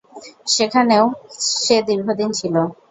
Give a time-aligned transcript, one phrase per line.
[0.47, 1.05] সেখানেও
[1.55, 2.55] সে দীর্ঘদিন ছিল।